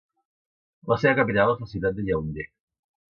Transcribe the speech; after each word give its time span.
La 0.91 0.95
seva 1.03 1.19
capital 1.19 1.53
és 1.53 1.61
la 1.65 1.69
ciutat 1.73 1.97
de 1.99 2.07
Yaoundé. 2.09 2.47